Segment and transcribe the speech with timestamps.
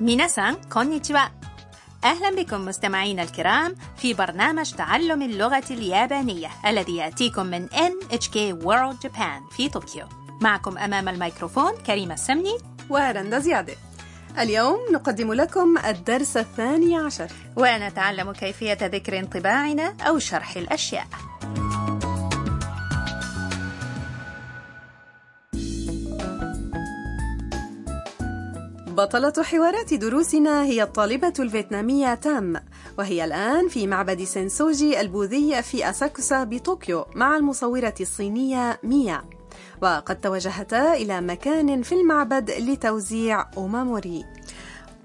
[0.00, 1.18] ميناسان كونيتشوا
[2.04, 9.56] أهلا بكم مستمعينا الكرام في برنامج تعلم اللغة اليابانية الذي يأتيكم من NHK World Japan
[9.56, 10.06] في طوكيو.
[10.40, 12.58] معكم أمام الميكروفون كريمة السمني.
[12.90, 13.74] ورندا زيادة
[14.38, 17.28] اليوم نقدم لكم الدرس الثاني عشر.
[17.56, 21.06] ونتعلم كيفية ذكر انطباعنا أو شرح الأشياء.
[28.96, 32.56] بطلة حوارات دروسنا هي الطالبة الفيتنامية تام
[32.98, 39.24] وهي الآن في معبد سينسوجي البوذي في أساكوسا بطوكيو مع المصورة الصينية ميا.
[39.82, 44.24] وقد توجهتا إلى مكان في المعبد لتوزيع أوماموري.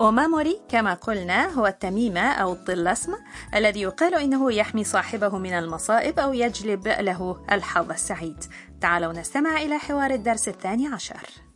[0.02, 3.14] أوماموري كما قلنا هو التميمة أو الطلسم
[3.56, 8.44] الذي يقال إنه يحمي صاحبه من المصائب أو يجلب له الحظ السعيد.
[8.82, 11.51] تعالوا نستمع إلى حوار الدرس الثاني عشر.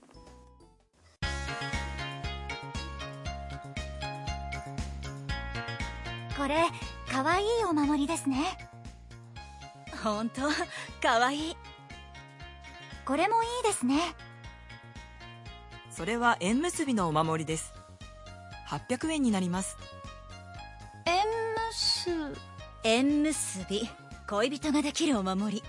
[6.45, 6.65] これ
[7.11, 8.45] かわいいお守りですね
[10.03, 10.43] 本当
[11.07, 11.57] かわいい
[13.05, 13.99] これもいいですね
[15.91, 17.75] それは縁結びのお守りです
[18.69, 19.77] 800円になります
[21.05, 22.35] 縁結
[22.83, 23.89] 縁結び
[24.29, 25.63] 恋人ができるお守り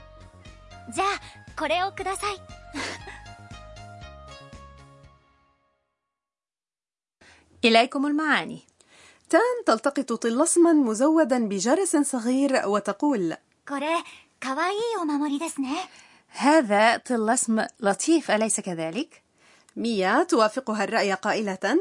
[0.94, 1.08] じゃあ
[1.60, 2.36] これをください
[7.64, 8.64] إليكم المعاني
[9.31, 13.37] تان تلتقط طلسما مزودا بجرس صغير وتقول
[16.29, 19.23] هذا طلسم لطيف أليس كذلك؟
[19.77, 21.79] ميا توافقها الرأي قائلة.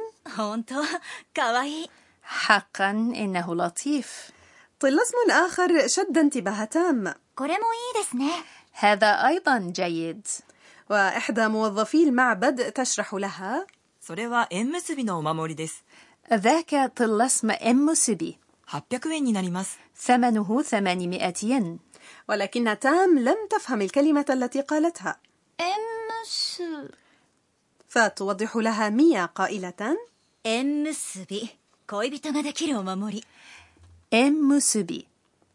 [2.24, 4.32] حقا إنه لطيف.
[4.80, 7.14] طلسم آخر شد انتباه تام.
[8.72, 10.28] هذا أيضا جيد.
[10.90, 13.68] وإحدى موظفي المعبد تشرح لها.
[16.29, 18.39] それは縁結びのお守りです ذاك طلسم إموسبي
[18.69, 21.79] 800円になります ثمنه 800 ين
[22.29, 25.17] ولكن تام لم تفهم الكلمة التي قالتها
[25.59, 25.65] 縁
[26.25, 26.91] 結
[27.89, 29.97] فتوضح لها ميا قائلة
[30.45, 31.51] 縁結び
[31.87, 33.25] 恋人ができるお守り
[34.15, 35.07] إموسبي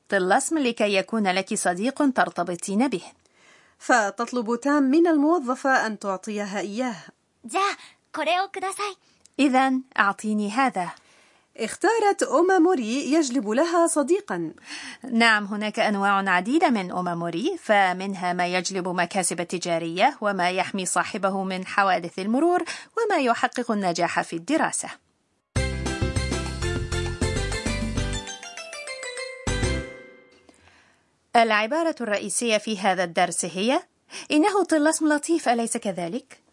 [0.09, 3.01] طلسم لكي يكون لك صديق ترتبطين به
[3.79, 6.95] فتطلب تام من الموظفة أن تعطيها إياه
[7.45, 7.63] じゃあ
[8.11, 8.97] これをください
[9.40, 10.90] إذا أعطيني هذا.
[11.56, 14.52] اختارت أوماموري يجلب لها صديقا.
[15.12, 21.66] نعم هناك أنواع عديدة من أوماموري فمنها ما يجلب مكاسب تجارية وما يحمي صاحبه من
[21.66, 22.64] حوادث المرور
[22.98, 24.88] وما يحقق النجاح في الدراسة.
[31.36, 33.82] العبارة الرئيسية في هذا الدرس هي
[34.30, 36.49] إنه طلسم لطيف أليس كذلك؟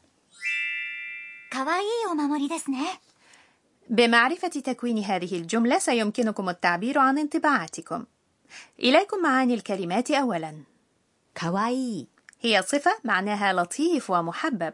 [3.89, 8.05] بمعرفة تكوين هذه الجملة سيمكنكم التعبير عن انطباعاتكم.
[8.79, 10.63] إليكم معاني الكلمات أولا.
[11.41, 12.07] かわいい
[12.41, 14.73] هي صفة معناها لطيف ومحبب.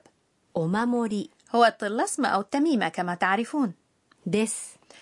[0.58, 3.74] お守り هو الطلسم أو التميمة كما تعرفون.
[4.26, 4.56] です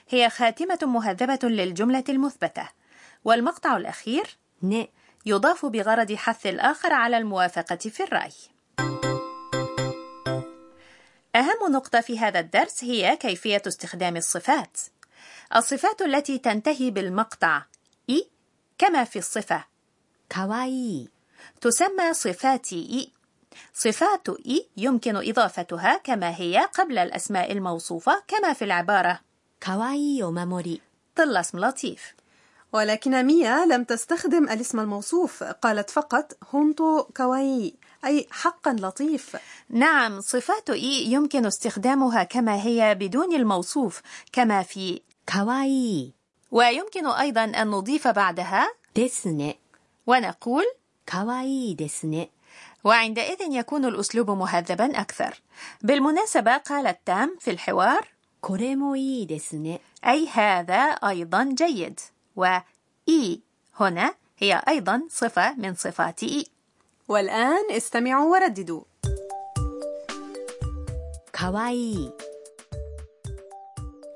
[0.09, 2.69] هي خاتمة مهذبة للجملة المثبتة.
[3.25, 4.85] والمقطع الأخير ね
[5.25, 8.31] يضاف بغرض حث الآخر على الموافقة في الرأي.
[11.35, 14.77] أهم نقطة في هذا الدرس هي كيفية استخدام الصفات.
[15.55, 17.63] الصفات التي تنتهي بالمقطع
[18.09, 18.27] い
[18.77, 19.63] كما في الصفة.
[20.35, 21.07] かわいい.
[21.61, 23.11] تسمى صفات い.
[23.73, 29.19] صفات い يمكن إضافتها كما هي قبل الأسماء الموصوفة كما في العبارة.
[29.65, 30.81] かわいいお守り
[31.15, 32.15] طلسم لطيف.
[32.73, 37.75] ولكن ميا لم تستخدم الاسم الموصوف قالت فقط 本当かわいい.
[38.05, 39.37] أي حقا لطيف.
[39.69, 44.01] نعم صفات い يمكن استخدامها كما هي بدون الموصوف
[44.33, 46.11] كما في かわいい
[46.51, 49.53] ويمكن أيضا أن نضيف بعدها ですね
[50.07, 50.65] ونقول
[51.05, 52.25] かわいいですね
[52.83, 55.41] وعندئذ يكون الأسلوب مهذبا أكثر.
[55.81, 58.07] بالمناسبة قالت تام في الحوار
[60.07, 61.99] أي هذا أيضا جيد.
[62.35, 62.57] و
[63.09, 63.41] いい
[63.79, 66.45] هنا هي أيضا صفة من صفات い.
[67.11, 68.81] والآن استمعوا ورددوا.
[71.39, 72.11] かわい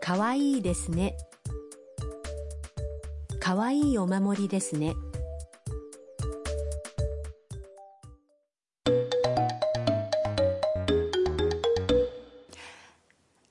[0.07, 1.17] い かわいいですね.
[3.45, 4.95] かわいいお守りですね.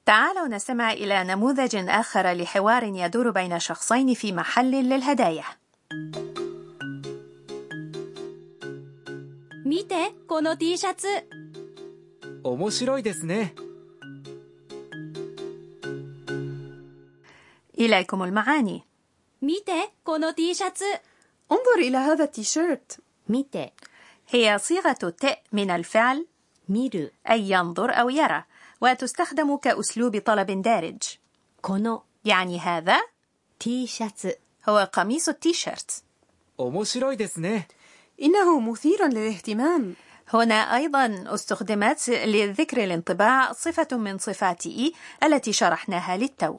[0.06, 5.63] تعالوا نستمع إلى نموذج آخر لحوار يدور بين شخصين في محل للهدايا.
[9.83, 11.07] 見てこの T シャツ
[12.43, 13.53] 面白いですね
[17.79, 18.83] إليكم المعاني
[19.41, 20.83] 見て、この T シャツ。
[21.49, 23.73] انظر إلى هذا التيشيرت 見て、
[24.27, 26.25] هي صيغة ت من الفعل
[26.69, 28.43] 見る、 أي ينظر أو يرى
[28.81, 31.19] وتستخدم كأسلوب طلب دارج
[31.61, 32.99] この يعني هذا
[33.59, 34.39] T シャツ。
[34.67, 36.03] هو قميص التيشيرت
[36.57, 37.67] 面白いですね
[38.21, 39.93] إنه مثير للاهتمام
[40.33, 46.55] هنا أيضا استخدمت لذكر الانطباع صفة من صفات إي التي شرحناها للتو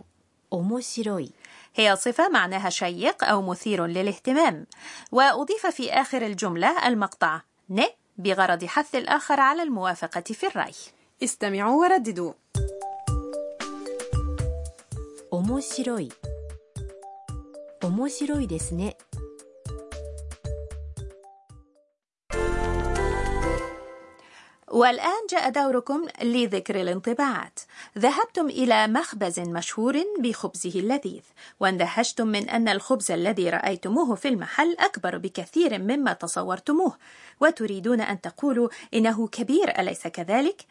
[0.53, 1.33] 面白い。
[1.75, 4.67] هي صفة معناها شيق أو مثير للاهتمام
[5.13, 7.83] وأضيف في آخر الجملة المقطع ن
[8.19, 10.75] بغرض حث الآخر على الموافقة في الرأي
[11.23, 12.33] استمعوا ورددوا
[15.33, 16.11] 面白い。
[17.83, 18.97] 面白いですね。
[24.75, 27.61] والآن جاء دوركم لذكر الانطباعات
[27.99, 31.23] ذهبتم إلى مخبز مشهور بخبزه اللذيذ
[31.61, 36.97] واندهشتم من أن الخبز الذي رأيتموه في المحل أكبر بكثير مما تصورتموه
[37.41, 40.67] وتريدون أن تقولوا إنه كبير أليس كذلك؟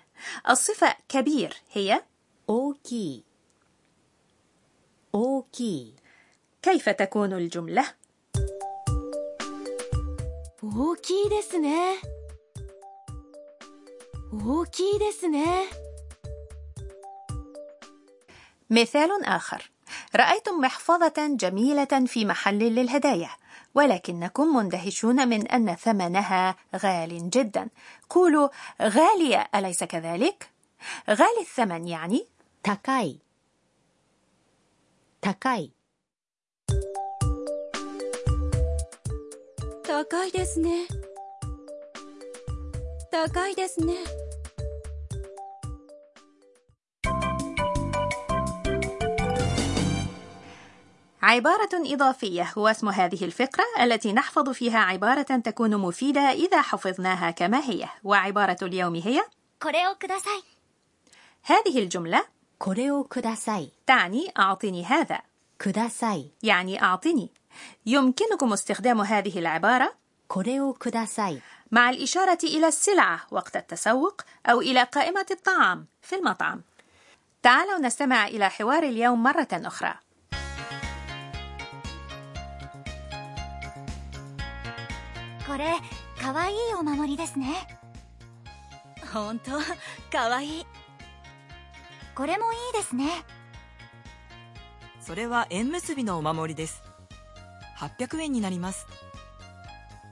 [0.49, 2.01] الصفة كبير هي
[2.47, 3.23] 大きい。
[5.13, 5.93] 大きい。
[6.61, 7.85] كيف تكون الجملة؟
[10.61, 12.12] 大きいですね。
[14.33, 15.65] 大きいですね。
[18.69, 19.71] مثال آخر
[20.15, 23.29] رأيتم محفظة جميلة في محل للهدايا
[23.75, 27.69] ولكنكم مندهشون من أن ثمنها غال جدا
[28.09, 28.49] قولوا
[28.81, 30.49] غالية أليس كذلك؟
[31.09, 32.25] غالي الثمن يعني
[32.61, 33.21] 高い。
[35.21, 35.71] 高い。
[39.83, 40.87] 高いですね。
[43.11, 43.95] 高いですね。
[51.24, 57.58] عبارة إضافية هو اسم هذه الفقرة التي نحفظ فيها عبارة تكون مفيدة إذا حفظناها كما
[57.58, 57.88] هي.
[58.04, 59.24] وعبارة اليوم هي
[61.42, 62.24] هذه الجملة
[63.86, 65.20] تعني أعطني هذا.
[66.42, 67.30] يعني أعطني.
[67.86, 69.94] يمكنكم استخدام هذه العبارة؟
[71.70, 76.62] مع الإشارة إلى السلعة وقت التسوق أو إلى قائمة الطعام في المطعم.
[77.42, 80.03] تعالوا نستمع إلى حوار اليوم مرة أخرى.
[85.46, 85.74] これ、
[86.20, 87.54] かわいいお守りですね。
[89.12, 89.52] 本当
[90.10, 90.66] かわいい
[92.14, 93.24] これもいいですね。
[95.00, 96.82] それは縁結びのお守りです
[97.78, 98.86] 800円になります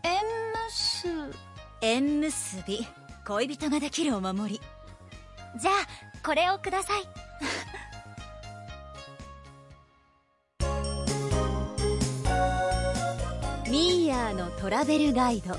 [0.05, 0.21] 縁
[1.03, 1.35] 結
[1.81, 2.87] 縁結び
[3.27, 4.61] 恋人ができるお守り
[5.59, 7.22] じゃあ、これをください。
[14.32, 15.56] のトラベルガイド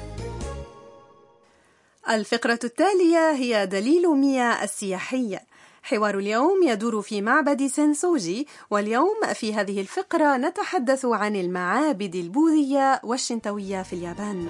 [2.08, 5.38] الفقرة التالية هي دليل ميا السياحي
[5.82, 13.82] حوار اليوم يدور في معبد سنسوجي واليوم في هذه الفقرة نتحدث عن المعابد البوذية والشنتوية
[13.82, 14.48] في اليابان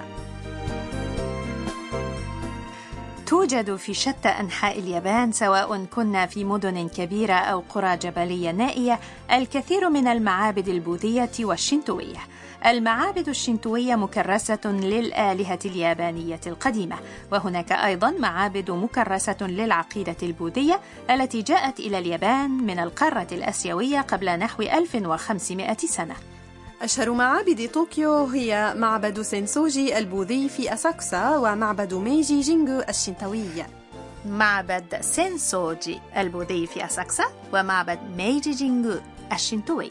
[3.26, 9.00] توجد في شتى أنحاء اليابان سواء كنا في مدن كبيرة أو قرى جبلية نائية
[9.32, 12.18] الكثير من المعابد البوذية والشنتوية.
[12.66, 16.96] المعابد الشنتوية مكرسة للآلهة اليابانية القديمة،
[17.32, 24.62] وهناك أيضا معابد مكرسة للعقيدة البوذية التي جاءت إلى اليابان من القارة الآسيوية قبل نحو
[24.62, 26.14] 1500 سنة.
[26.84, 33.64] أشهر معابد طوكيو هي معبد سينسوجي البوذي في أساكوسا ومعبد ميجي جينغو الشنتوي
[34.26, 39.00] معبد سينسوجي البوذي في أساكوسا ومعبد ميجي جينغو
[39.32, 39.90] الشنتوي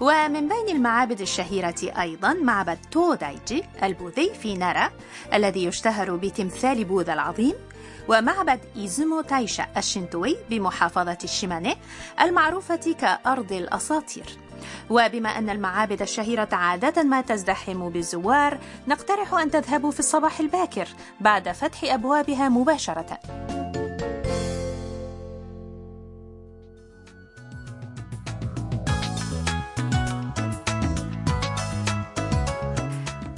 [0.00, 4.90] ومن بين المعابد الشهيرة أيضا معبد تودايجي البوذي في نارا
[5.34, 7.54] الذي يشتهر بتمثال بوذا العظيم
[8.08, 11.76] ومعبد إيزومو تايشا الشنتوي بمحافظة شيماني
[12.20, 14.45] المعروفة كأرض الأساطير.
[14.90, 18.58] وبما أن المعابد الشهيرة عادة ما تزدحم بالزوار
[18.88, 20.88] نقترح أن تذهبوا في الصباح الباكر
[21.20, 23.18] بعد فتح أبوابها مباشرة.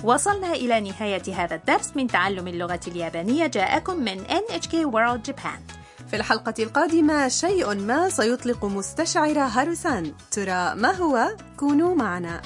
[0.04, 3.46] وصلنا إلى نهاية هذا الدرس من تعلم اللغة اليابانية.
[3.46, 5.77] جاءكم من NHK World Japan.
[6.10, 12.42] في الحلقة القادمة شيء ما سيطلق مستشعر هاروسان ترى ما هو؟ كونوا معنا